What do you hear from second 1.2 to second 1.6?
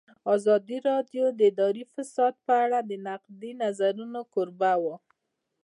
د